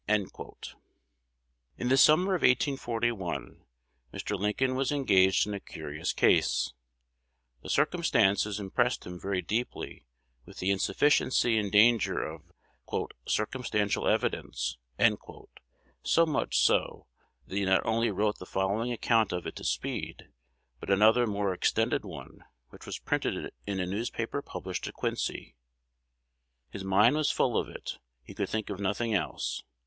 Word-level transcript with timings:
"'"In 0.07 0.25
the 1.77 1.95
summer 1.95 2.33
of 2.33 2.41
1841, 2.41 3.63
Mr. 4.11 4.35
Lincoln 4.35 4.73
was 4.73 4.91
engaged 4.91 5.45
in 5.45 5.53
a 5.53 5.59
curious 5.59 6.11
case. 6.11 6.73
The 7.61 7.69
circumstances 7.69 8.59
impressed 8.59 9.05
him 9.05 9.19
very 9.19 9.43
deeply 9.43 10.07
with 10.43 10.57
the 10.57 10.71
insufficiency 10.71 11.59
and 11.59 11.71
danger 11.71 12.19
of 12.23 12.41
"circumstantial 13.27 14.07
evidence;" 14.07 14.79
so 16.01 16.25
much 16.25 16.57
so, 16.57 17.05
that 17.45 17.55
he 17.57 17.63
not 17.65 17.85
only 17.85 18.09
wrote 18.09 18.39
the 18.39 18.47
following 18.47 18.91
account 18.91 19.31
of 19.31 19.45
it 19.45 19.55
to 19.57 19.63
Speed, 19.63 20.29
but 20.79 20.89
another 20.89 21.27
more 21.27 21.53
extended 21.53 22.03
one, 22.03 22.43
which 22.71 22.87
was 22.87 22.97
printed 22.97 23.53
in 23.67 23.79
a 23.79 23.85
newspaper 23.85 24.41
published 24.41 24.87
at 24.87 24.95
Quincy, 24.95 25.55
111. 26.71 26.71
His 26.71 26.83
mind 26.83 27.15
was 27.15 27.29
full 27.29 27.55
of 27.55 27.69
it: 27.69 27.99
he 28.23 28.33
could 28.33 28.49
think 28.49 28.71
of 28.71 28.79
nothing 28.79 29.13
else. 29.13 29.61